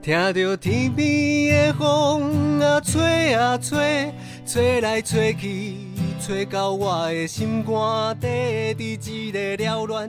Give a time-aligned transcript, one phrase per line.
[0.00, 4.14] 听着天边的风啊吹啊吹，
[4.46, 5.76] 吹来吹去，
[6.20, 10.08] 吹到我的心肝底，伫一个缭乱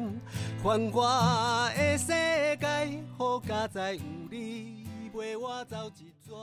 [0.64, 2.68] 繁华的世界，
[3.18, 4.00] 好佳哉有
[4.30, 6.34] 你陪我走一逝。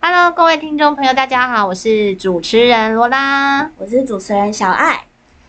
[0.00, 3.70] Hello，各位听众朋友，大家好，我是主持人罗拉。
[3.76, 5.04] 我是主持人小爱。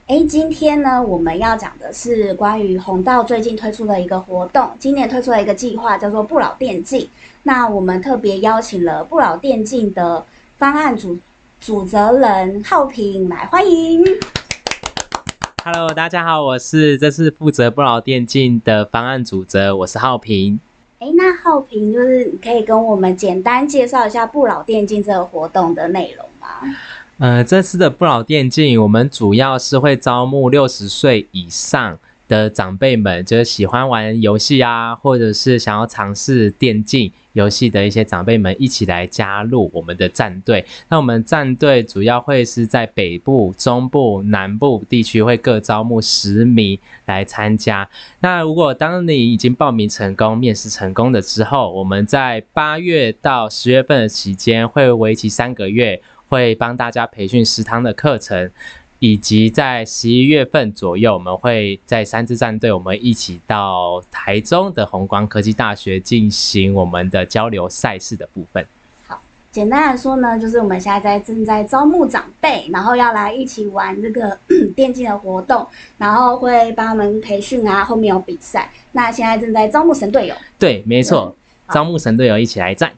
[0.09, 7.07] 哎，今天呢，我们要讲的是关于红道最近推出的一个活动，今年推出了一个计划，叫做不老电竞。
[7.43, 10.25] 那我们特别邀请了不老电竞的
[10.57, 11.15] 方案主
[11.59, 14.03] 主责人浩平来欢迎。
[15.63, 20.59] Hello，大家好，我是这次负责不老电竞的方案主责，我是浩平。
[20.97, 26.47] 哎，那浩平就是你可以跟我们简单介绍一下不老电竞这个活动的内容吗？
[27.19, 40.65] 呃，这次的不老电竞，我们主要是会招募六十岁以上的长辈们，就是喜欢玩游戏啊，或者是想要尝试电竞游戏的一些长辈们，一起来加入我们的战队。
[40.87, 47.89] 那我们战队主要会是在北部、中部、南部地区会各招募十名来参加。
[48.21, 58.49] 那如果当你已经报名成功、面试成功的之后，我们在八月到十月份的期间会为期三个月，会帮大家培训食堂的课程。
[59.01, 68.67] 以及在十一月份左右，我们会在三支战队，我们一起到台中的红光科技大学进行我们的交流赛事的部分。
[69.51, 74.37] 简单来说呢，就是我们现在在正在招募长辈，然后要来一起玩这个
[74.75, 75.65] 电竞的活动，
[75.97, 78.69] 然后会帮他们培训啊，后面有比赛。
[78.91, 81.33] 那现在正在招募神队友对，没错，
[81.69, 82.91] 招募神队友一起来战。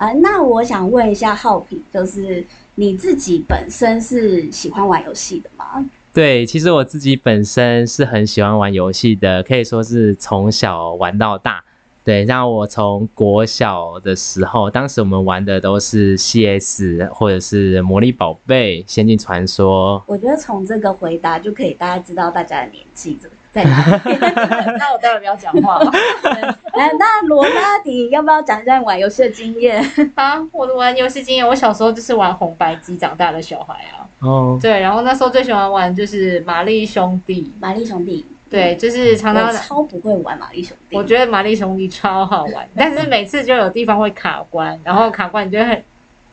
[0.00, 2.42] 啊、那我想问一下浩平，就是
[2.76, 5.84] 你自己本身是喜欢玩游戏的吗？
[6.14, 11.62] 对，其实我自己本身是很喜欢玩游戏的，可以说是从小玩到大。
[12.02, 20.02] 对，让我从国小的时候，当时我们玩的都是 CS 或者是魔力宝贝、仙境传说。
[20.06, 23.18] 我觉得从这个回答就可以大家知道大家的年纪
[23.52, 24.16] 在哪里。
[24.78, 25.90] 那我待会不要讲话了。
[26.72, 29.84] 哎，那罗拉迪要不要讲一下你玩游戏的经验？
[30.14, 34.06] 啊，我的玩游戏经验，我小时候就是玩红白机长大的小孩啊。
[34.20, 40.96] 哦，对，然后那时候最喜欢玩就是玛丽兄弟，玛丽兄弟，对，就是常常超不会玩玛丽兄弟。
[40.96, 45.82] 我觉得玛丽兄弟超好玩，但是每次就有地方会卡关，然后卡关你就很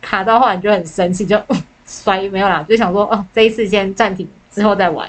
[0.02, 1.42] 卡到后来你就很生气，就
[1.86, 5.08] 摔没有啦，就想说哦，这一次先暂停，之后再玩。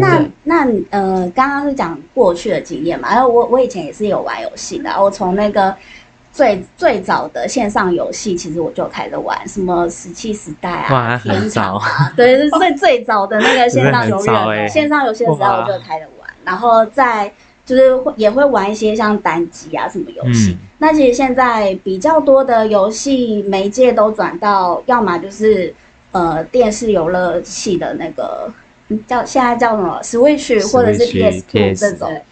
[0.00, 5.74] 那那呃，刚刚是讲过去的经验嘛，然后我我以前也是有玩游戏的，我从那个
[6.32, 14.26] 最最早的线上游戏，其实我就开始玩，什么石器时代啊哇，很天早堂啊， 对，最最早的那个 线上游戏
[14.68, 17.32] 线上游戏的时候我就开始玩，然后在
[17.64, 20.52] 就是会也会玩一些像单机啊什么游戏。
[20.52, 20.58] 嗯。
[20.78, 25.72] 那其实现在比较多的游戏媒介都转到，要么就是
[26.10, 28.54] 呃电视游乐器的那个嗯
[29.06, 32.22] 叫现在叫什么 Switch 或者是 PS Two 这种，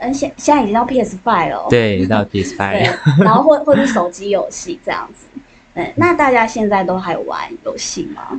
[0.00, 2.96] 嗯现现在已经到 PS Five 了哦，对，到 PS 对 Five。
[3.24, 5.26] 然后或或者手机游戏这样子。
[5.74, 8.38] 嗯，那大家现在都还玩游戏吗？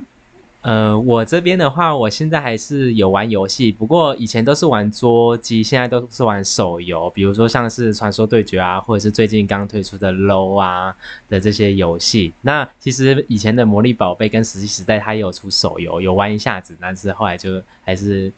[0.66, 10.92] 呃，我这边的话，我现在还是有玩游戏，不过以前都是玩桌机，现在都是玩手游，比如说像是传说对决啊，或者是最近刚推出的 LO 啊
[11.28, 12.32] 的这些游戏。
[12.40, 18.32] 那其实以前的魔力宝贝跟石器时代，它也有出手游，有玩一下子，但是后来就还是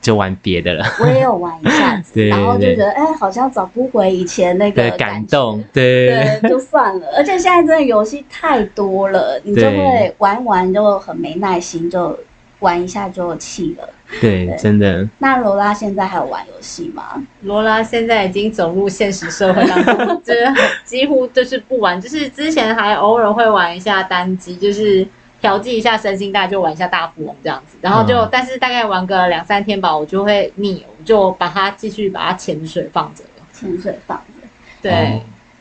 [0.00, 0.84] 就玩别的了。
[1.00, 7.06] 我也有玩一下子， 对然后就觉得哎，好像找不回以前那个，感感动，对对，就算了。
[7.16, 12.18] 而且现在真的游戏太多了，你就会玩玩就很没耐心，就
[12.60, 13.88] 玩一下就弃了。
[14.20, 15.06] 对，对真的。
[15.18, 17.22] 那罗拉现在还有玩游戏吗？
[17.42, 20.46] 罗拉现在已经走入现实社会当中，就是
[20.84, 25.06] 几乎就是不玩，就是之前还偶尔会玩一下单机，就是
[25.40, 33.30] 调剂一下身心，大概就玩一下大富翁这样子，然后就、嗯但是大概玩个两三天吧，我就会腻，我就把它继续把它潜水放着了。
[33.52, 34.48] 潜水放着。
[34.80, 35.20] 对，哦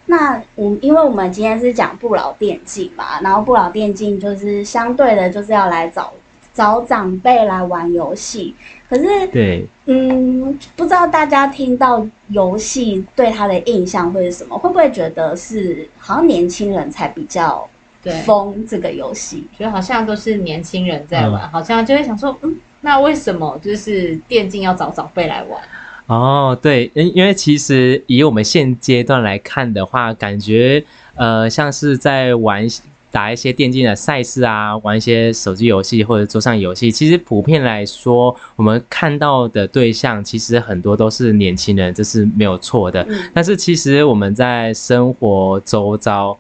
[0.10, 6.14] 那我因为我们今天是讲不老电竞嘛，然后不老电竞就是相对的，就是要来找
[6.54, 8.56] 找长辈来玩游戏。
[8.90, 14.58] 可是，对，嗯，不知道大家听到游戏对他的印象会是什么？
[14.58, 17.77] 会不会觉得是好像年轻人才比较对
[18.26, 19.46] 疯这个游戏？
[19.58, 25.62] 觉得好像都是年轻人在玩，嗯好像就会想说，嗯，那为什么就是电竞要找长辈来玩？
[26.08, 30.84] 哦，对，因因为其实以我们现阶段来看的话，感觉
[31.16, 32.66] 呃像是在玩
[33.10, 36.92] 打一些电竞的赛事啊，玩一些手机游戏或者桌上游戏。
[36.92, 43.04] 其实普遍来说，我们看到的对象其实很多都是年轻人，这是没有错的。
[43.10, 46.38] 嗯但是其实我们在生活周遭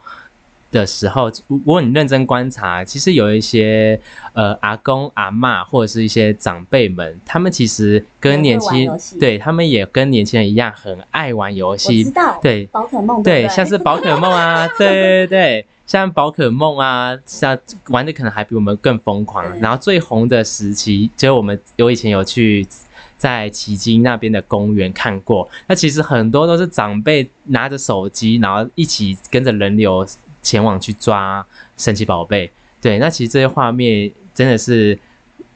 [0.71, 3.99] 的时候，如果你认真观察，其实有一些
[4.33, 12.11] 呃阿公阿嬷或者是一些长辈们，他们其实跟年轻对他们也跟年轻人一样，很爱玩游我戏知。
[12.11, 19.59] 道，对宝可梦对，像是宝可梦啊， 对对对，像宝可梦啊，像玩的可能还比我们更疯狂。
[19.59, 22.67] 然后最红的时期，就我们有以前有去
[23.17, 30.05] 在旗津那边的公园看过，那其实很多都是长辈拿着手机，然后一起跟着人流
[30.41, 31.45] 前往去抓
[31.75, 32.51] 神奇宝贝。
[32.81, 34.97] 对，那其实这些画面真的是。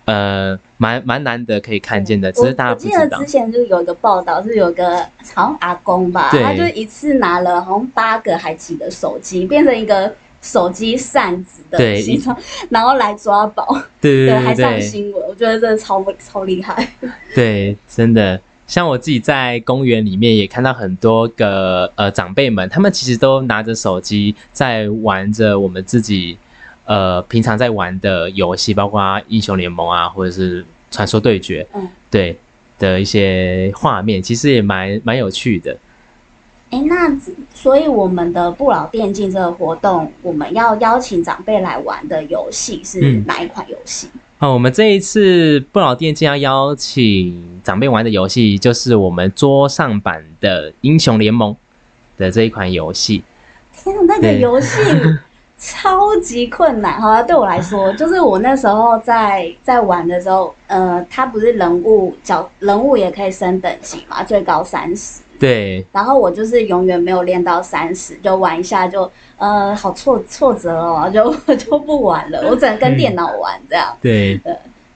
[0.06, 3.26] 呃，蛮蛮难得可以看见的，只是大家不知道我我记得之。
[3.32, 4.98] 前就有一个报道，是有个
[5.34, 12.36] 好像阿公吧，他就一次拿了好像八个还几个手机，变成一个手机扇子的对形状，
[12.70, 16.86] 然后来抓宝，对对，还上新闻，我觉得真的超超厉害。
[17.36, 26.38] 对，真的，像我自己在公园里面也看到很多个呃长辈们，他们其实都拿着手机在玩着我们自己
[26.86, 32.40] 呃平常在玩的游戏，包括英雄联盟啊，或者是传说对决，嗯，对
[32.80, 35.78] 的一些画面，其实也蛮蛮有趣的。
[36.70, 37.14] 哎，那
[37.54, 44.08] 所以我们的不老电竞这个活动，我们要邀请长辈来玩的游戏是嗯哪一款游戏？
[44.42, 51.56] 好，我们这一次不老电竞要邀请长辈玩的游戏，就是我们桌上版的英雄联盟
[52.18, 53.24] 的这一款游戏。
[53.72, 54.80] 天啊，那个游戏
[55.60, 57.00] 超级困难。
[57.00, 65.22] 好了，对我来说，就是我那时候在在玩的时候，呃，它不是人物角人物也可以升等级嘛，最高三十。
[65.42, 73.98] 对，然后我就是永远没有练到三十，就玩一下就呃好挫挫折哦，就 就不玩了，我只能跟电脑玩这样。
[74.00, 74.40] 对，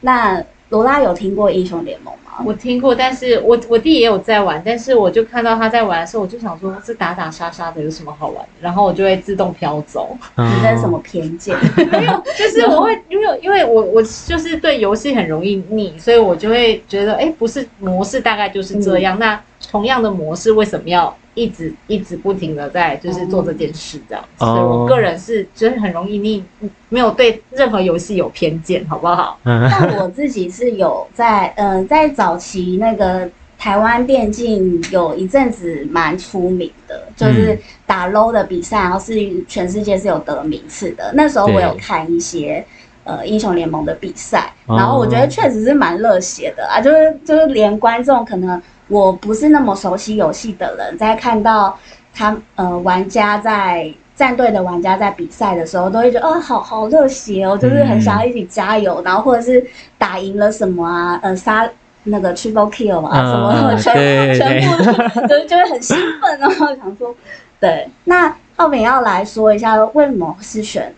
[0.02, 0.40] 那
[0.70, 2.25] 罗拉有听过英雄联盟吗？
[2.44, 8.50] 我听过，但是我我弟也有在玩，但是我就看到他在玩的时候，我就想说，这打打杀杀的有什么好玩的？
[8.60, 11.56] 然后我就会自动飘走，你这是什哦么偏见？
[11.92, 19.40] 没有就是我会因为因为我我就是对游戏很容易腻，所以我就会觉得，哎，不是模式大概就是这样，那
[19.70, 24.26] 同样的模式为什么要一直一直不停的在就是做这件事这样？
[24.40, 26.44] 哦所以我个人是就是很容易你，
[26.90, 29.38] 没有对任何游戏有偏见，好不好？
[29.44, 39.14] 嗯但我自己是有在，呃，在早期那个台湾电竞有一阵子蛮出名的，就是打 low 的比赛，然后是
[39.48, 41.12] 全世界是有得名次的。
[41.14, 42.66] 那时候我有看一些。
[43.08, 51.78] 呃，英雄联盟的比赛，哦然后我觉得确实是蛮热血的啊，就是就是连观众可能我不是那么熟悉游戏的人，在看到
[52.14, 59.66] 他呃玩家在战队的玩家在比赛的时候，都会觉得哦，好好热血哦，就是很想要一起加油，然后或者是
[59.98, 61.68] 打赢了什么啊，呃杀
[62.04, 67.14] 那个 triple kill 嘛，嗯什么全对全部就就会很兴奋，然后想说，
[67.60, 70.94] 对，那浩炳要来说一下为什么是选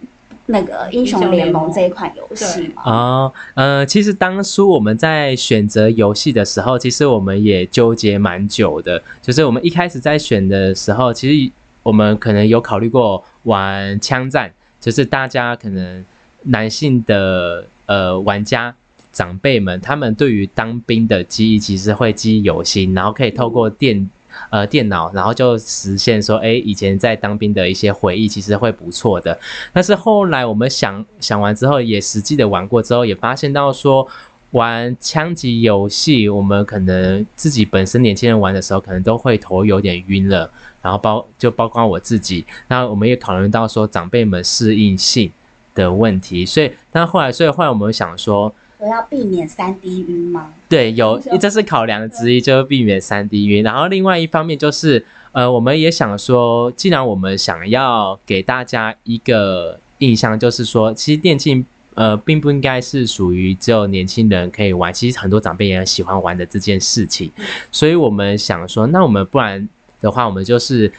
[0.47, 2.81] 那个英雄联盟这一款游戏吗？
[2.85, 9.01] 哦，呃，其实当初我们在选择游戏的时候，其实我们也纠结蛮久的。
[9.21, 11.51] 就是我们一开始在选的时候，其实
[11.83, 14.51] 我们可能有考虑过玩枪战，
[14.81, 16.03] 就是大家可能
[16.43, 18.75] 男性的呃玩家。
[19.13, 24.07] 长辈们，他们对于当兵的记忆其实会记忆犹新，然后可以透过电
[24.49, 29.39] 呃电脑，然后就实现说，哎，以前在当兵的一些回忆，其实会不错的。
[29.73, 34.07] 但是后来我们想想完之后，也实际的玩过之后，也发现到说，
[34.51, 40.49] 玩枪击游戏，我们可能自己本身年轻人玩的时候，可能都会头有点晕了，
[40.81, 45.31] 然后包就包括我自己，那我们也考虑到说长辈们适应性
[45.75, 50.53] 的问题，所以但后来，所以后来我们想说，我要避免三 D 晕吗？
[50.69, 53.63] 对，有这是考量之一，就是避免三 D 晕。
[53.63, 61.65] 然后另外一方面就是，呃，我们也想说，既然我们想要给大家一个印象，就是说，其实电竞
[61.95, 67.31] 呃并不应该是属于只有年轻人可以玩，其实很多长辈也很喜欢玩的这件事情。
[67.71, 69.67] 所以我们想说，那我们不然
[69.99, 70.91] 的话，我们就是。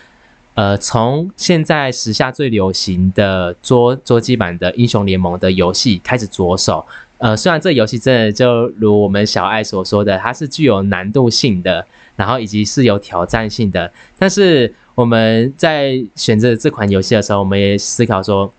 [0.58, 6.84] 呃，从现在时下最流行的桌桌机版的英雄联盟的游戏开始着手，
[7.18, 11.86] 呃，虽然这游戏真的就如我们小爱所说的，它是具有难度性的，
[12.16, 18.52] 然后以及是有挑战性的，但是我们在选择这款游戏的时候，我们也思考说，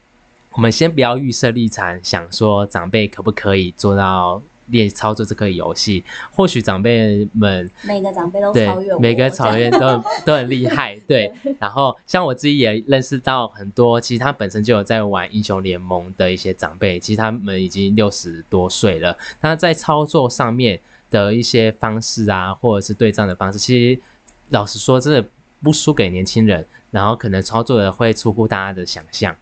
[0.54, 11.32] 我们先不要预设立场，想说长辈可不可以做到练操作这个游戏，或许长辈们每个长辈都对超越我，每个这样草原都很 都很厉害， 对。
[11.60, 24.02] 然后像我自己也认识到很多，其实他本身就有在玩英雄联盟的一些长辈，其实他们已经六十多岁了，那在操作上面的一些方式啊，或者是对战的方式，其实
[24.50, 25.26] 老实说，真的
[25.64, 29.36] 不输给年轻人，然后可能操作的会出乎大家的想象，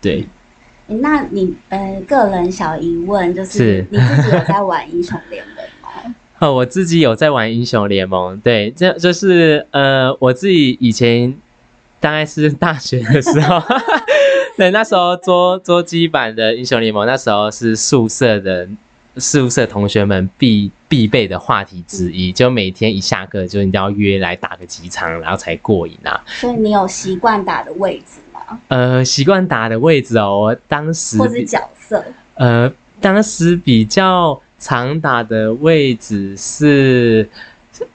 [0.00, 0.16] 对。
[0.16, 0.26] 诶
[1.00, 6.14] 那你呃个人小疑问就是是你自己有在玩英雄联盟吗？
[6.38, 11.32] 哦，我自己有在玩英雄联盟，对，这就是呃，我自己以前
[12.00, 13.62] 大概是大学的时候，
[14.58, 18.68] 对，那时候桌桌机版的英雄联盟，那时候是宿舍的
[19.16, 26.22] 宿舍同学们必必备的话题之一，就每天一下课就一定要约来打个几场，然后才过瘾啊。
[26.26, 28.58] 所以你有习惯打的位置吗？
[28.68, 32.04] 呃，习惯打的位置哦，我当时或是角色？
[32.34, 37.28] 呃，当时比较常打的位置是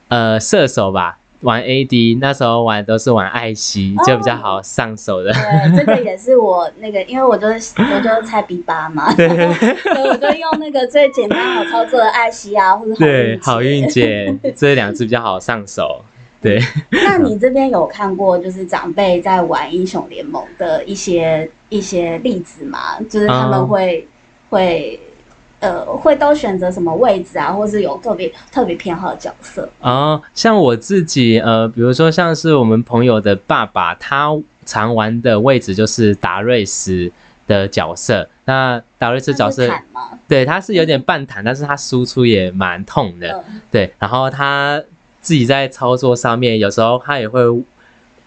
[0.08, 5.32] 呃射手吧，玩 AD，那时候玩都是玩艾希，就比较好上手的。
[5.32, 9.28] 对，这个也是我那个，因为我就是我就是菜逼八嘛，所以
[10.08, 14.36] 我就用那个最简单好操作的艾希啊，或者对，好运姐。
[14.56, 16.02] 这两只比较好上手。
[16.40, 22.96] 对，那你这边有看过就是长辈在玩英雄联盟的一些一些例子吗？
[23.10, 24.06] 就是他们哦会、
[24.48, 25.00] 会
[25.60, 29.68] 呃会都选择什么位置啊，或是有特别特别偏好的角色？
[29.80, 34.30] 哦，像我自己，呃，比如说像是我们朋友的爸爸，他
[34.64, 37.10] 常玩的位置就是达瑞斯
[37.46, 38.28] 的角色。
[38.44, 39.68] 那达瑞斯角色？
[40.26, 43.28] 对，他是有点半坦，但是他输出也蛮痛的。
[43.48, 44.82] 嗯，对，然后他
[45.20, 47.42] 自己在操作上面，有时候他也会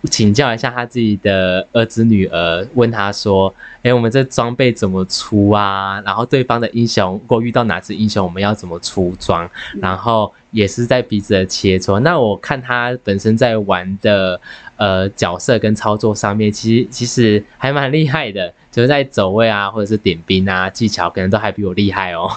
[0.10, 3.54] 请教一下他自己的儿子女儿，问他说
[3.84, 6.02] ：“哎，我们这装备怎么出啊？
[6.02, 9.48] 然后对方的英雄，如果遇到哪只英雄，我们要怎么出装？”
[9.80, 12.00] 然后也是在彼此的切磋。
[12.00, 14.42] 那我看他本身在玩的
[14.78, 22.28] 呃角色跟操作上面，其实其实还蛮厉害的，就是在走位啊，或者是点兵啊，技巧可能都还比我厉害哦。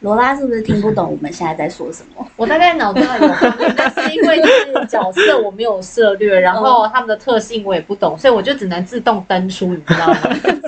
[0.00, 2.26] 罗拉是不是听不懂我们现在在说什么？
[2.36, 3.08] 我大概脑中有
[3.76, 10.16] 但是因为就是角色我没有涉略，然后他们的特性我也不懂，所以我就只能自动登出，你知道吗？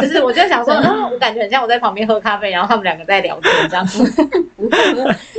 [0.01, 4.05] 就是我就想说，啊，我感觉很像我在旁边喝咖啡，然后他们两个在聊天这样子。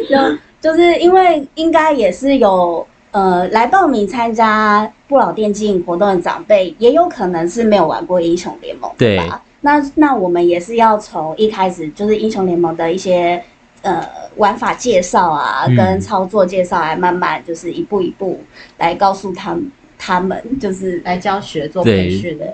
[0.10, 9.42] 就就是因为应该也是有呃来报名参加不老电竞活动的长辈，也有可能是没有玩过英雄联盟，对吧？
[9.62, 13.44] 那那我们也是要从一开始就是英雄联盟的一些
[13.82, 18.42] 呃玩法介绍啊，嗯跟操作介绍，来慢慢就是一步一步
[18.78, 22.54] 来告诉他们，他们就是来教学做培训的。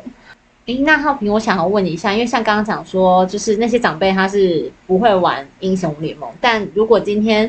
[0.66, 7.48] 诶，那浩平，我想要问你一下，因为像刚刚讲说，就是那些长辈他是不会玩英雄联盟，但如果今天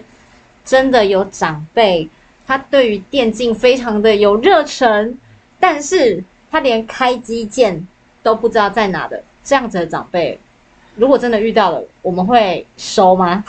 [0.66, 2.06] 真的有长辈，
[2.46, 5.18] 他对于电竞非常的有热忱，
[5.58, 7.88] 但是他连开机键
[8.22, 10.38] 都不知道在哪的这样子的长辈，
[10.94, 13.42] 如果真的遇到了，我们会收吗？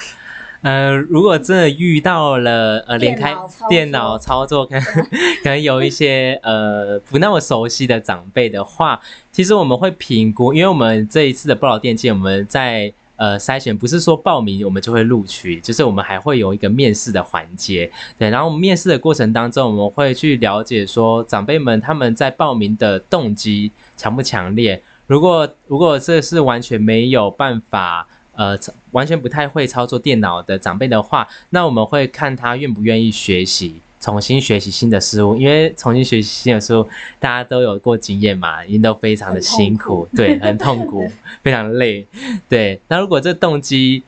[0.61, 3.35] 呃，如果真的遇到了呃连开
[3.69, 4.83] 电脑操作可能
[5.43, 8.99] 可能有一些呃不那么熟悉的长辈的话，
[9.31, 28.07] 其实我们会评估，因为我们这一次的不老电竞，我们在呃筛选，不是说报名我们就会录取，就是我们还会有一个面试的环节，对，然后我们面试的过程当中，我们会去了解说长辈们他们在报名的动机强不强烈，如果如果这是完全没有办法。
[28.37, 28.55] 呃，
[28.91, 35.35] 完全不太会操作电脑的长辈的话，那我们会看他愿不愿意学习，重新学习新的事物。
[35.35, 36.87] 因为重新学习新的事物，
[37.19, 41.09] 大家都有过经验嘛，一定都非常的辛苦，对，很痛苦，
[41.41, 42.05] 非常累，
[42.47, 42.79] 对。
[42.87, 44.03] 那如果这动机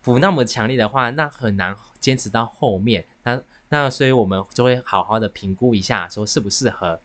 [0.00, 3.04] 不那么强烈的话，那很难坚持到后面。
[3.24, 7.00] 那那所以我们就会好好的评估一下，说适不适合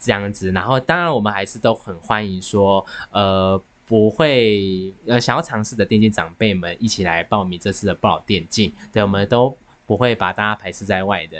[0.00, 0.50] 这样子。
[0.52, 3.60] 然后当然我们还是都很欢迎说，呃。
[3.86, 11.38] 不会呃想要尝试的电竞长辈们一起来报名这次的不老电竞，对，我们都不会把大家排斥在外的。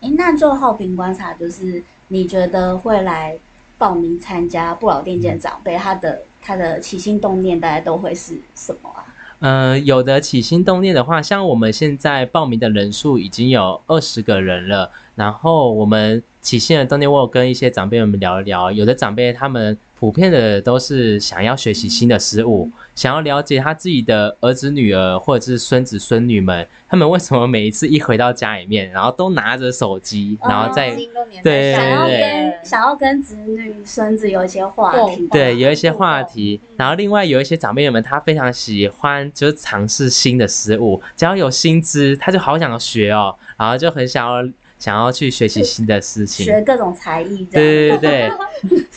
[0.00, 3.36] 诶，那就浩平观察，就是你觉得会来
[3.78, 9.02] 报名参加不老电竞的长辈，他的他的起心动念大概都会是什么啊？
[9.40, 30.96] 呃，有的起心动念的话，像我们现在报名的人数已经有二十个人了，然后我们起心的动念，我有跟一些长辈们聊一聊，有的长辈他们普遍的都是想要学习新的事物，想要了解他自己的儿子、女儿或者是孙子、孙女们，他们为什么每一次一回到家里面，然后都拿着手机，然后在
[31.42, 46.46] 对想要跟想要跟子女孙子有一些话题，对，有一些话题，然后另外有一些长辈们，他非常喜欢就是尝试新的事物，只要有新知，他就好想学哦，然后就很想要想要去学习新的事情。
[46.46, 47.44] 学各种才艺。
[47.46, 48.30] 对对对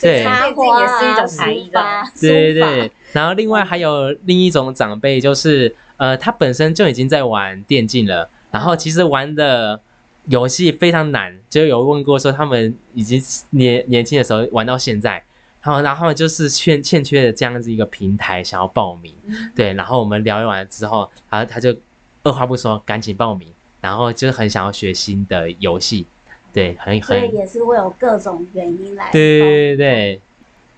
[0.00, 1.70] 对插插花也是一种啊才艺
[2.20, 2.92] 对对对。
[3.12, 9.80] 然后另外还有另一种长辈，就是呃，他本身就已经在玩电竞了，然后其实玩的
[10.26, 15.22] 游戏非常难，就有问过说他们已经年年轻的时候玩到现在。
[15.64, 19.14] 然后，然后就是欠欠缺的这样子一个平台，想要报名，
[19.54, 19.72] 对。
[19.74, 21.72] 然后我们聊完之后，然后他就
[22.24, 23.48] 二话不说，赶紧报名，
[23.82, 26.06] 然后就是很想要学新的游戏，
[26.54, 29.10] 对，很所以很，也是会有各种原因来。
[29.12, 30.20] 对对对对，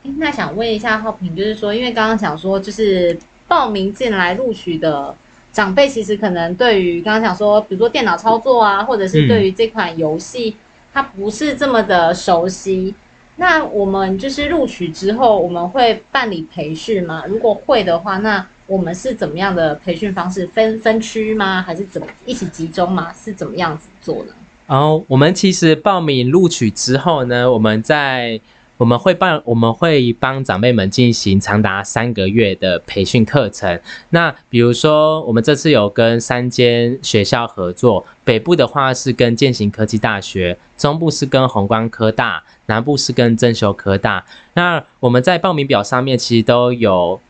[0.04, 5.14] 诶那想问一下浩平，就是说，因为刚刚想说，就是报名进来录取的
[5.52, 10.56] 长辈，其实可能对于刚刚想说，比如说电脑操作啊，或者是对于这款游戏，
[10.92, 12.94] 他不是这么的熟悉。
[13.36, 17.24] 那我们就是录取之后，我们会办理培训吗？
[17.28, 20.46] 如果会的话，那我们是怎么样的培训方式？
[20.46, 21.60] 分分区吗？
[21.60, 23.12] 还是怎么一起集中吗？
[23.12, 24.32] 是怎么样子做呢？
[24.66, 28.40] 然后我们其实报名录取之后呢，我们在
[28.76, 33.80] 我们会帮我们会帮长辈们进行长达三个月的培训课程。
[34.10, 44.24] 那比如说，我们这次有跟三间学校合作，北部的话是跟建行科技大学，中部是跟宏观科大，南部是跟正修科大。
[44.54, 47.20] 那我们在报名表上面其实都有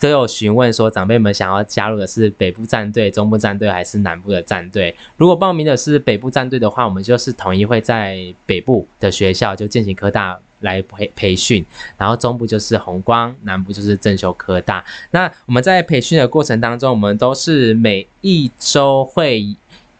[0.00, 4.94] 都有询问说，长辈们想要加入的是北部战队、中部战队还是南部的战队？
[5.16, 11.64] 如果报名的是北部战队的话，我们就是统一会在北部的学校，就建行科大来培培训，
[11.96, 14.84] 然后中部就是红光，南部就是正修科大。
[15.12, 19.56] 那我们在培训的过程当中，我们都是每一周会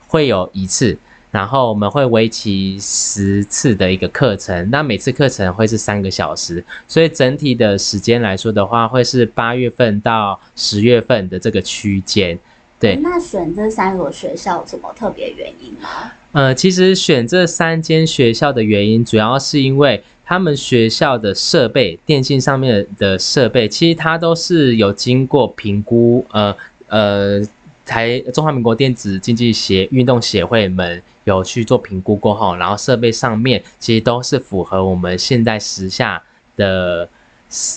[0.09, 0.99] 会有一次。
[1.31, 12.39] 然后我们会为期十次的一个课程，那每次课程会是三个小时，所以整体的时间来说的话，会是八月份到十月份的这个区间。
[12.79, 16.13] 对，那选这三所学校有什么特别原因吗？
[16.35, 26.55] 呃，其实选这三间学校的原因，主要是因为他们学校的设备，电信上面的设备，其实它都是有经过评估，呃
[26.89, 27.43] 呃。
[27.87, 36.23] 台中华民国电子竞技协运动协会们有去做评估过后，然后设备上面其实都是符合我们现在时下
[36.57, 37.07] 的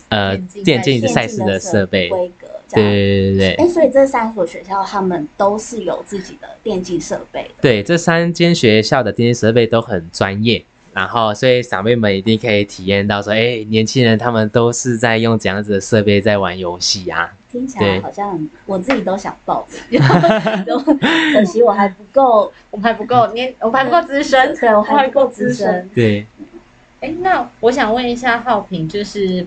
[0.07, 2.47] 呃电竞赛事的设备规格。
[2.75, 3.53] 对对对对。
[3.53, 7.53] 哎，所以这三所学校他们都是有自己的电竞设备的。
[7.61, 10.63] 对，这三间学校的电竞设备都很专业。
[10.93, 17.31] 然后，所以长辈们一定可以体验到说，哎，年轻人他们都是在用怎样子的设备在玩游戏啊？
[17.51, 20.01] 听起来好像我自己都想报名，
[21.33, 25.87] 可惜我还不够，我还不够年，我还不够资深，对我还不够资深。
[25.93, 26.25] 对，
[26.99, 29.45] 哎，那我想问一下浩平，就是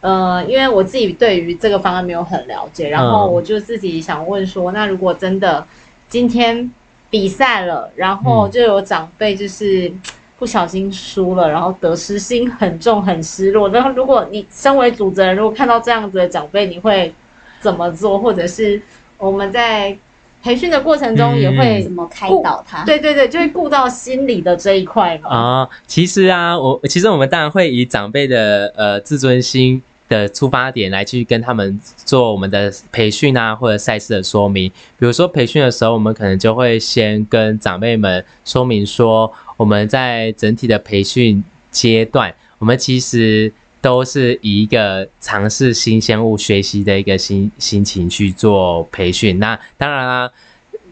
[0.00, 5.66] 呃，因为我自己对于这个方案没有很了解，然后我就自己想问说，那如果真的
[6.08, 6.72] 今天
[7.10, 9.92] 比赛了，然后就有长辈就是
[10.38, 13.68] 不小心输了，然后得失心很重，很失落。
[13.68, 17.12] 然后如果你身为主责人，如果看到这样子的长辈，你会
[17.60, 18.18] 怎么做？
[18.18, 18.80] 或者是
[19.18, 19.94] 我们在
[20.42, 22.82] 培训的过程中也会怎么开导他？
[22.84, 25.28] 对对对，就会顾到心理的这一块嘛。
[25.28, 34.70] 啊，其实啊，我其实我们当然会以长辈的呃自尊心的出发点来去跟他们做我们的培训啊，或者赛事的说明。
[34.98, 43.50] 比如说培训的时候，我们可能就会先跟长辈们说明说，我们在整体的培训阶段，我们其实。
[43.82, 49.38] 都是以一个尝试新鲜物、学习的一个心心情去做培训。
[49.38, 50.30] 那当然啦，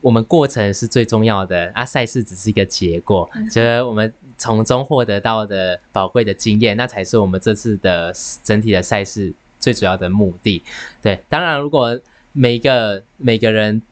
[0.01, 3.29] 我们过程是最重要的啊，赛事只是一个结果。
[3.51, 10.63] 觉得我们从中获得到的宝贵的经验，那才是我们这次的整体的赛事最主要的目的。
[11.03, 12.01] 对，当然如果
[12.33, 13.83] 每个每个人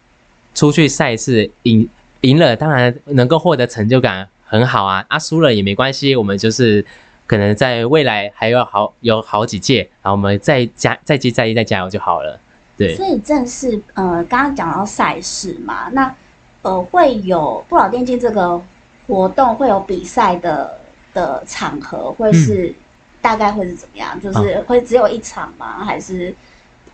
[0.55, 1.87] 出去赛事赢
[2.23, 5.05] 赢了，当然能够获得成就感很好啊。
[5.09, 6.87] 啊，输了也没关系，我们就是。
[7.29, 12.39] 可能在未来还有好有好几届，然后我们再加再接再厉再加油就好了。
[12.77, 16.15] 对，所以正是呃，刚刚讲到赛事嘛，那
[16.63, 18.63] 呃会有不老电竞这个
[19.07, 20.79] 活动会有比赛的
[21.15, 22.75] 的场合，会是、
[23.21, 24.21] 大概会是怎么样？
[24.21, 25.85] 就是会只有一场吗？
[25.85, 26.35] 还是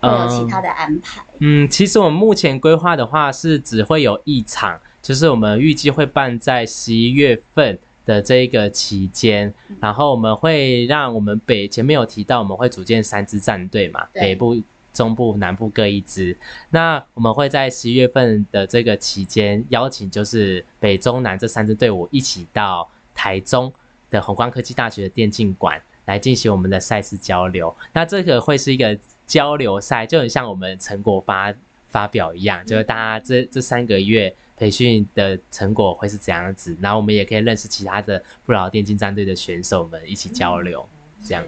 [0.01, 1.23] 会有其他的安排？
[1.39, 7.79] 嗯，其实我们目前规划的话是只会有一场，就是我们预计会办在十一月份。
[8.05, 14.61] 的这一个期间，然后我们会让我们北前面有提到，我们会组建三支战队嘛，北部、
[14.93, 16.37] 中部、南部各一支。
[16.71, 23.73] 那我们会在十一月份的这个期间，邀请就是北中南这三支队伍一起到台中
[24.11, 27.75] 的宏观科技大学的电竞馆来进行我们的赛事交流。
[27.93, 31.53] 那这个会是一个交流赛，就很像我们成果发。
[31.93, 40.89] 发表一样，就是大家这这三个月培训的成果会是怎样子，然后我们也可以认识其他的不老电竞战队的选手们一起交流，
[41.23, 41.45] 这样。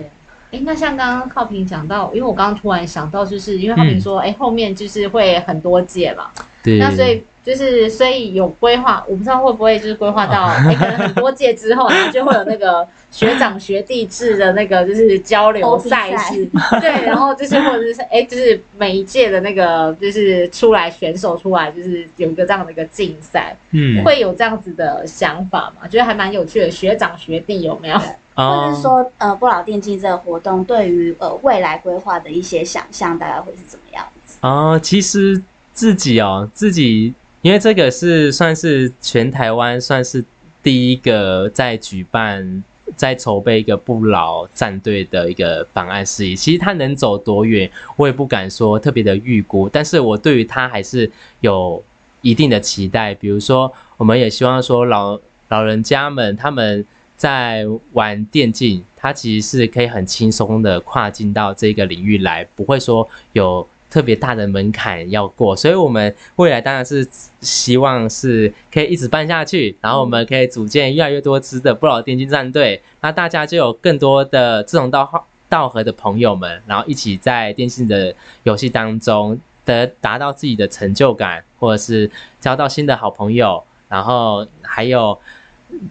[0.55, 6.31] 哎，那像刚刚浩平讲到，因为我刚刚突然想到，就是因为浩平说，哎，后面就是会很多届嘛，
[6.63, 7.23] 对，那所以。
[7.45, 16.49] 就是所以有规划，我不知道会不会就是规划到哎，可能很多届之后，然后就会有那个学长学弟制的那个就是交流赛事，
[16.81, 25.87] 对，然后就是或者是哎，就是每一届的那个就是出来选手出来，就是有一个这样的一个竞赛，嗯，会有这样子的想法吗？
[25.87, 28.01] 觉得还蛮有趣的，学长学弟有没有？
[28.35, 34.39] 或者说呃，不老电竞这个活动对于呃未来规划的一些想象，大概会是怎么样子？
[34.41, 35.43] 哦，其实
[35.73, 37.15] 自己哦，自己。
[37.43, 40.25] 因为这个是算是全台湾算是
[40.63, 42.65] 第一个在举办、
[42.97, 46.35] 在筹备一个不老战队的一个方案事宜。
[46.35, 49.69] 其实它能走多远，我也不敢说特别的预估。
[49.69, 51.85] 但是我对于它还是有
[52.23, 53.13] 一定的期待。
[53.13, 56.87] 比如说，我们也希望说老老人家们他们
[57.17, 63.67] 在玩电竞，他其实是可以很轻松的跨进到这个领域来，不会说有。
[63.91, 67.07] 特别大的门槛要过，所以我们未来当然是
[67.41, 85.17] 希望是可以一直办下去，然后我们可以组建越来越多支的不老电竞战队，那大家就有更多的志同道道合的朋友们，然后一起在电竞的游戏当中得达到自己的成就感，或者是交到新的好朋友，然后还有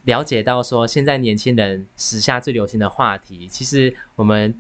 [0.06, 4.54] 了解到说现在年轻人时下最流行的话题，其实我们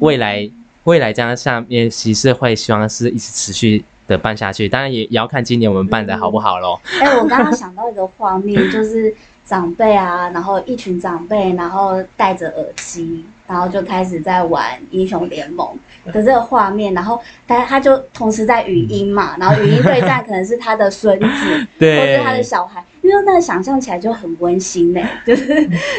[0.00, 0.50] 未来。
[0.84, 6.80] 未来这样下面其实会希望是一直持续的办下去，当然也也要看今年我们办的好不好喽。
[6.98, 15.68] 哎，我刚刚想到一个画面， 就是长辈啊，然后一群长辈，然后戴着耳机，然后就开始在玩英雄联盟
[16.06, 21.26] 的这个画面，然后他他就同时在语音嘛，然后语音对战可能是他的孙子，
[21.78, 25.46] 或者他的小孩，因为那想象起来就很温馨嘞， 就是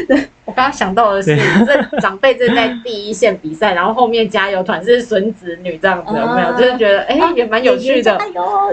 [0.08, 0.28] 对。
[0.44, 6.52] 我刚刚想到的是，这长辈正在第一线比赛，然后后面加油团是孙子女这样子，有没有？
[6.60, 8.18] 就是觉得哎，也蛮有趣的。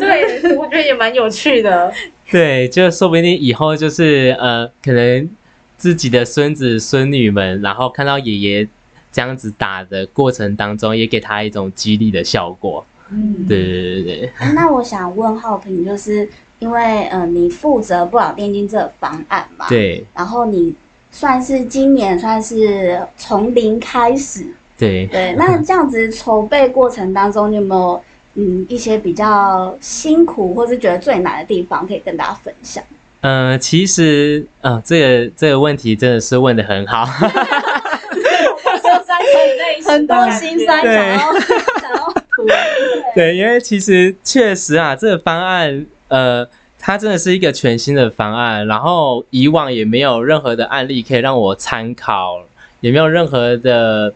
[0.01, 1.93] 对，我觉得也蛮有趣的。
[2.33, 5.31] 对，就说不定以后就是呃，可能
[5.77, 8.69] 自己的孙子孙女们，然后看到爷爷
[9.13, 12.85] 这样子打的过程当中，也给他一种激励的效果。
[13.11, 14.33] 嗯，对对对对。
[14.53, 19.67] 那我想问浩平，就是因为嗯，你负责不老电竞这个方案嘛？
[19.69, 20.05] 对。
[20.15, 20.75] 然后你。
[21.11, 25.35] 算是今年算是从零开始，对对。
[25.39, 32.85] 那这样子筹备过程当中，你有没有嗯一些比较辛苦或是觉得最难的地方可以跟大家分享？
[33.23, 37.07] 呃，其实呃，这个这个问题真的是问的很好，
[39.87, 41.19] 很多心酸想要
[41.81, 42.47] 想要吐。
[43.15, 46.49] 对，因为其实确实啊，这个方案呃。
[46.81, 52.41] 它真的是一个全新的方案，然后以往也没有任何的案例可以让我参考，
[52.79, 54.15] 也没有任何的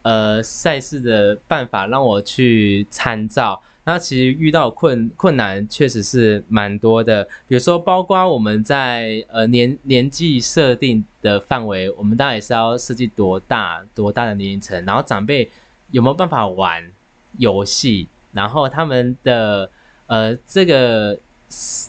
[0.00, 3.60] 呃赛事的办法让我去参照。
[3.84, 15.50] 那其实遇到困困难确实是蛮多的，比如说包括我们在呃年年纪设定的范围，我们当然也是要设计多大多大的年龄层，然后长辈
[15.90, 16.90] 有没有办法玩
[17.36, 19.68] 游戏，然后他们的
[20.06, 21.20] 呃这个。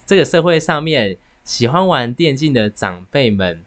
[0.06, 3.64] 这个社会上面喜欢玩电竞的长辈们，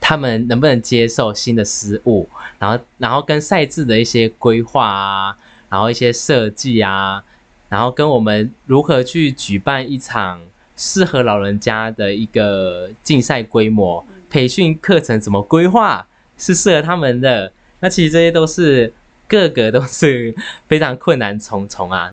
[0.00, 2.28] 他们能不能接受新的事物？
[2.58, 5.36] 然后，然后跟赛制的一些规划啊，
[5.68, 7.24] 然后一些设计啊，
[7.68, 10.42] 然后跟我们如何去举办一场
[10.76, 16.06] 适合老人家的一个竞赛规模，培训课程怎么规划
[16.36, 17.52] 是适合他们的？
[17.80, 18.92] 那其实这些都是
[19.28, 20.34] 个个都是
[20.68, 22.10] 非常困难重重啊。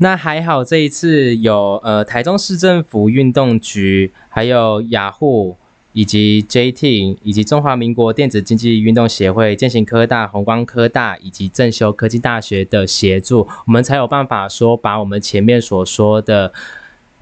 [0.00, 5.56] 那还好，这一次有呃台中市政府运动局，还有雅虎，
[5.92, 16.52] 以及 JT，以及中华民国电子竞技运动协会、建行科大、宏光科大以及正修科技大学的协助，我们才有办法说把我们前面所说的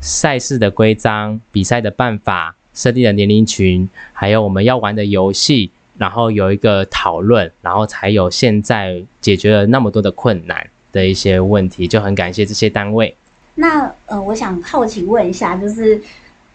[0.01, 10.69] 赛事的规章、比赛的办法、设定的年龄群，还有我们要玩的游戏，然后有一个讨论，然后才有现在解决了那么多的困难。
[10.97, 13.15] 的一些问题，就很感谢这些单位。
[13.55, 16.01] 那呃，我想好奇问一下，就是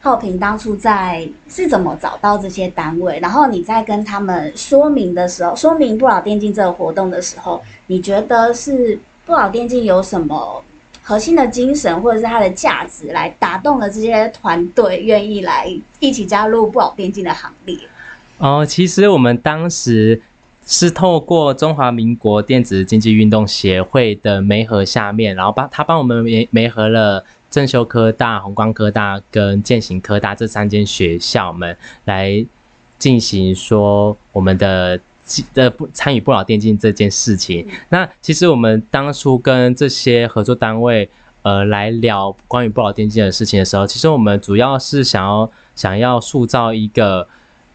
[0.01, 3.19] 浩平当初在是怎么找到这些单位？
[3.19, 10.63] 然后你在跟他们说明的时候，说明不老电竞这个活动的时候，你觉得是不老电竞有什么
[11.01, 17.77] 核心的精神，或者是它的价值，来打动了这些团队，愿意来一起加入不老电竞的行列？
[18.39, 20.21] 哦，其实我们当时。
[20.65, 32.45] 是透过中华民国电子竞技运动协会的媒合下面，然后帮他帮我们媒媒合了正修科大、宏光科大跟建行科大这三间学校们来
[32.97, 34.99] 进行说我们的
[35.53, 37.67] 的不参与不老电竞这件事情。
[37.89, 41.09] 那其实我们当初跟这些合作单位
[41.41, 47.27] 呃来聊关于不老电竞的事情的时候，其实我们主要是想要想要塑造一个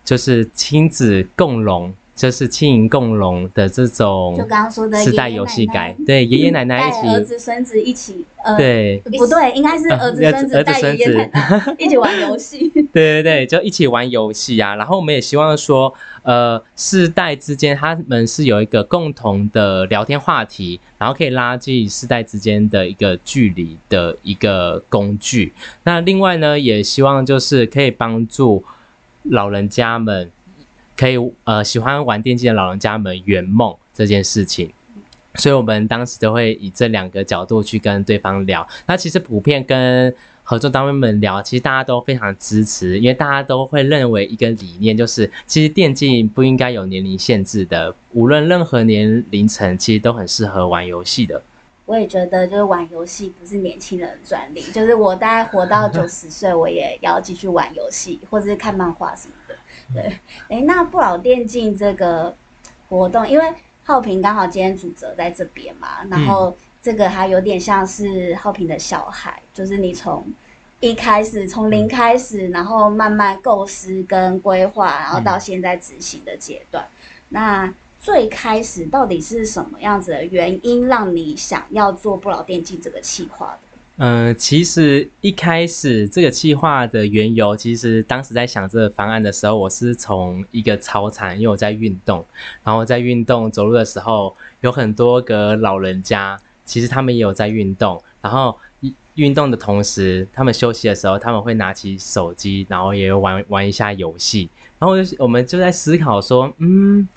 [0.05, 1.92] 就是亲子共荣。
[2.16, 14.74] 就是亲盈共荣的这种，就刚刚说的世代游戏感，对爷爷奶奶一起，儿子孙子一起，呃，对，不对，应该是儿子孙子带爷爷奶奶 一起玩游戏，对对对，就一起玩游戏啊。
[14.76, 25.52] 然后我们也希望说，呃，世代之间他们是有一个共同的聊天话题，然后可以拉近世代之间的一个距离的一个工具。
[25.85, 28.64] 那另外呢，也希望就是可以帮助
[29.24, 30.33] 老人家们。
[30.96, 34.72] 可以呃，喜欢玩电竞的老人家们圆梦这件事情，
[35.35, 38.66] 所以我们当时都会以这两个角度去跟对方聊。
[38.87, 51.42] 那其实普遍跟合作单位们聊，其实大家都非常支持，因为大家都会认为一个理念就是，其实电竞不应该有年龄限制的，无论任何年龄层，其实都很适合玩游戏的。
[51.85, 59.56] 我也觉得，就是玩游戏不是年轻人的专利，就是我大概活到九十岁，我也要继续玩游戏，或者是看漫画什么的。
[59.94, 60.18] 对，
[60.49, 62.35] 哎，那不老电竞这个
[62.88, 63.44] 活动，因为
[63.85, 70.25] 浩平刚好今天主责在这边嘛，然后这个还有点像是浩平的小孩，就是你从
[70.81, 76.85] 一开始从零开始，然后慢慢构思跟规划，然后到现在执行的阶段。
[77.29, 83.65] 那最开始到底是什么样子的原因，让你想要做不老电竞这个企划的？
[83.98, 92.22] 嗯，其实一开始这个计划的缘由，其实当时在想这个方案的时候，我是从一个操场，因为我在运动，
[92.62, 98.59] 然后在运动走路的时候，有很多个老人家，其实他们也有在运动，然后
[99.14, 107.09] 运动的同时，他们休息的时候，他们会拿起手机，然后也玩玩一下游戏，然后我们就在思考说，嗯，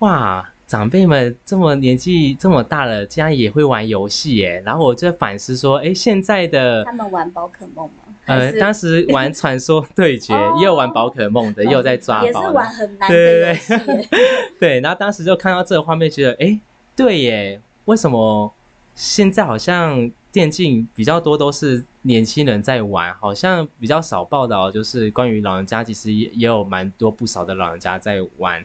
[0.00, 0.50] 哇。
[0.68, 4.62] 长辈们这么年纪这么大了，竟然也会玩游戏耶！
[4.66, 8.14] 然后我就反思说，哎，现在的他们玩宝可梦吗？
[8.26, 13.74] 呃，当时玩传说 对决，也有玩宝可梦的，也有在抓宝，也是玩很难的游戏。
[14.60, 16.60] 对，然后当时就看到这个画面，觉得，哎，
[16.94, 18.52] 对耶，为什么
[18.94, 28.62] 现在好像电竞比较多都是年轻人在玩，好像比较少报道，就是关于老人家，其实也也有蛮多不少的老人家在玩。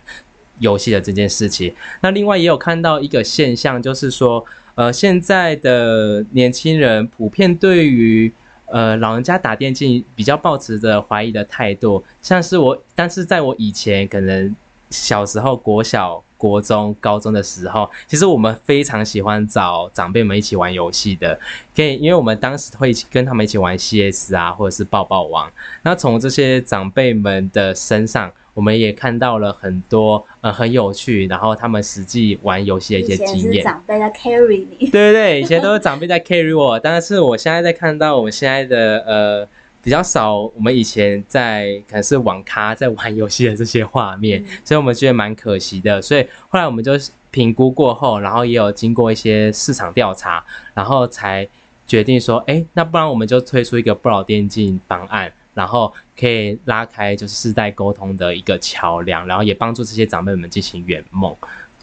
[0.59, 8.31] 游戏的这件事情，那另外也有看到一个现象，就是说，呃，现在的年轻人普遍对于
[8.67, 14.55] 呃老人家打电竞比较抱持着怀疑的态度，像是我，但是在我以前可能
[14.89, 21.39] 小时候国小、国中、高中的时候，其实我们非常喜欢找长辈们一起玩游戏的，
[21.73, 25.49] 可以，因为我们当时会跟他们一起玩 CS 啊，或者是抱抱王，
[25.83, 28.29] 那从这些长辈们的身上。
[28.55, 33.63] 我们也看到了很多呃很有趣，然后他们实际玩游戏的一些经验。
[33.63, 34.91] 长辈在 carry 你。
[34.91, 39.47] 对对对，以前都是长辈在 carry 我，但是我现在在看到我们现在的呃
[39.83, 46.01] 比较少，我们以前在可能是网咖在玩游戏的这些画面，所以我们觉得蛮可惜的。
[46.01, 46.93] 所以后来我们就
[47.29, 50.43] 评估过后，然后也有经过一些市场调查，
[50.73, 51.47] 然后才
[51.85, 55.31] 决定说，哎，那不然我们就推出一个不老电竞方案。
[55.53, 61.35] 然后可以拉开就是世代沟通的一个桥梁，然后也帮助这些长辈们进行圆梦。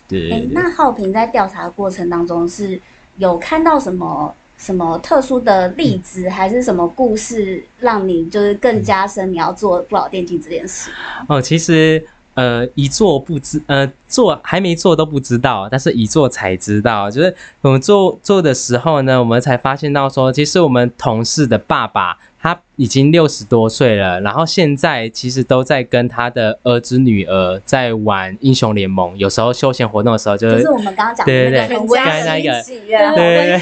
[0.08, 0.44] 对。
[0.50, 2.80] 那浩平在调查过程当中是
[3.18, 10.90] 有看到什么什么特殊的例子，还是什么故事让你就是更加深你要做不老电竞这件事？
[11.26, 12.06] 哦，其实。
[12.34, 17.10] 呃，一做不知，呃，做还没做都不知道，但是一做才知道。
[17.10, 29.18] 就是我们做做的时候呢，我们才发现到说，其实我们同事的爸爸他已经六十多岁了，然后现在其实都在跟他的儿子女儿在玩英雄联盟。
[29.18, 33.60] 有时候休闲活动的时候，就是我们刚刚讲的那个全家一起，对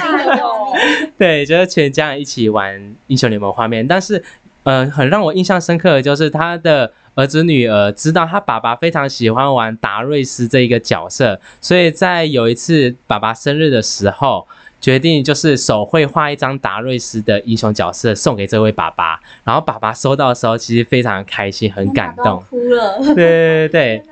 [1.17, 3.89] 对，就是全家人一起玩英雄联盟画面。
[3.89, 4.23] 但是，
[4.63, 6.93] 呃，很让我印象深刻的就是他的。
[7.19, 14.47] 儿子女儿知道他爸爸非常喜欢玩达瑞斯这一个角色，所以在有一次爸爸生日的时候，
[14.81, 19.21] 决定就是手绘画一张达瑞斯的英雄角色送给这位爸爸。
[19.43, 22.97] 然后爸爸收到的时候，其实非常开心，很感动，哭了。
[23.17, 24.03] 对对对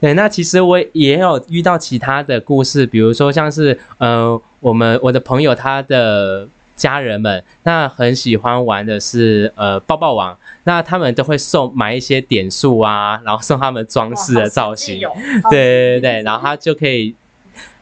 [0.00, 15.10] 对，那其实我也有遇到其他的故事，比如说像是呃，我们我的朋友他的家人们，那很喜欢玩的是呃抱抱王，那他们都会送买一些点数啊，然后送他们装饰的造型，有
[15.50, 17.14] 对对对，然后他就可以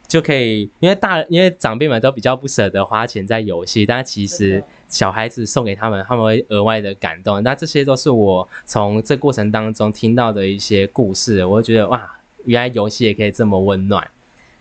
[0.07, 7.43] 就可以，因为大因为长辈们都比较不舍得花钱在游戏，但其实小孩子送给他们，他们会额外的感动。
[7.43, 14.07] 那这些都是我从这过程当中听到的一些故事，我就觉得哇，原来游戏也可以这么温暖。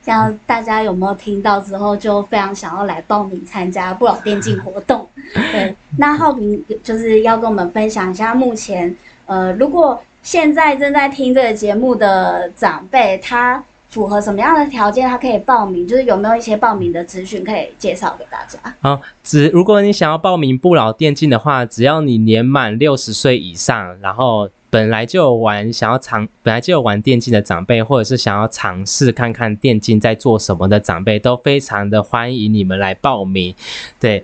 [0.03, 5.07] 像大家有没有听到之后，就非常想要来报名参加不老电竞活动？
[5.51, 15.87] 对，那浩平就是要跟我们分享一下，目前呃，如果现在正在听这个节目的长辈，他符合什么样的条件，他可以报名？
[15.87, 18.57] 就是有没有一些报名的资讯可以介绍给大家？
[18.81, 33.53] 好，只如果你想要报名不老电竞的话，只要你年满六十岁以上，然后本来就有玩想要尝，本来就有玩电竞的长辈，或者是想要尝试看看电竞在做什么的长辈，都非常的欢迎你们来报名。
[33.99, 34.23] 对，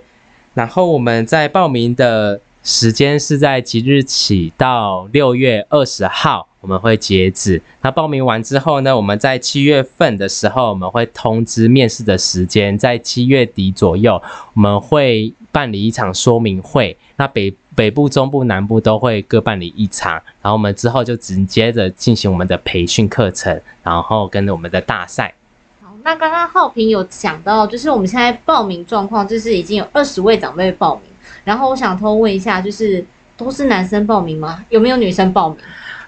[0.54, 7.60] 然后我们在报名的时间是在即日起到六月二十号，我们会截止。
[7.82, 14.22] 那报名完之后呢，我们在七月份的时候，我们会通知面试的时间，在七月底左右，
[14.54, 16.96] 我们会办理一场说明会。
[17.16, 25.32] 那北北部、中部、南部都会各办理一场，然后我们之后就紧接着进行我们的培训课程，然后跟我们的大赛。
[25.80, 31.04] 好，那刚刚浩平有讲到，就是我们现在报名状况，就是已经有二十位长辈报名。
[31.44, 34.64] 然后我想偷问一下，就是都是男生报名吗？
[34.70, 35.58] 有没有女生报名？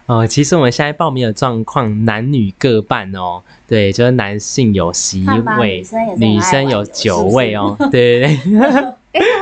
[0.06, 3.40] 呃，其实我们现在报名的状况，男女各半哦。
[3.68, 5.28] 对，就是男性有十一
[5.61, 7.76] 位女生也，女生有九位哦。
[7.92, 8.85] 对对对。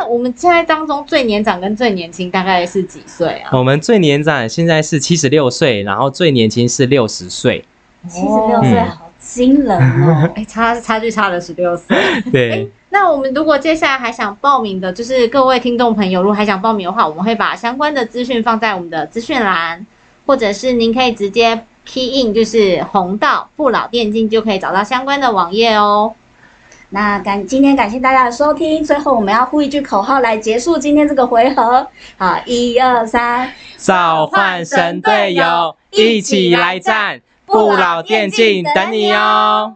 [0.08, 3.50] 我们现在当中最年长跟最年轻大概是几岁啊？
[3.52, 7.64] 我们最年长现在是七十六岁，然后最年轻是六十岁。
[8.08, 10.30] 七十六岁，嗯好惊人哦！
[10.36, 11.96] 哎，差差距差了十六岁。
[12.32, 19.84] 对，那我们如果接下来还想报名的，就是各位听众朋友，如果还想报名的话，我们会把相关的资讯放在我们的资讯栏，
[20.26, 26.14] 或者是您可以直接 key in，就是红道不老电竞，就可以找到相关的网页哦。
[26.90, 31.86] 那感今天感谢大家的收听，最后我们要呼一句口号来结束今天这个回合。
[32.16, 37.20] 好，一二三，召唤神队友，一起来战！
[37.44, 39.18] 不老电竞等你哟。
[39.18, 39.74] 哦